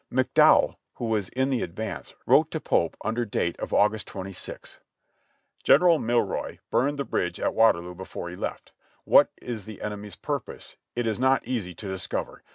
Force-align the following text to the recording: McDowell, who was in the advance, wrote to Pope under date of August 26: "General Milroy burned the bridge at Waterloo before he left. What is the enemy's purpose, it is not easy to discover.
McDowell, 0.11 0.77
who 0.95 1.05
was 1.05 1.29
in 1.29 1.51
the 1.51 1.61
advance, 1.61 2.15
wrote 2.25 2.49
to 2.49 2.59
Pope 2.59 2.97
under 3.05 3.23
date 3.23 3.55
of 3.59 3.71
August 3.71 4.07
26: 4.07 4.79
"General 5.63 5.99
Milroy 5.99 6.57
burned 6.71 6.97
the 6.97 7.03
bridge 7.05 7.39
at 7.39 7.53
Waterloo 7.53 7.93
before 7.93 8.27
he 8.27 8.35
left. 8.35 8.71
What 9.03 9.29
is 9.37 9.65
the 9.65 9.79
enemy's 9.79 10.15
purpose, 10.15 10.75
it 10.95 11.05
is 11.05 11.19
not 11.19 11.45
easy 11.47 11.75
to 11.75 11.87
discover. 11.87 12.41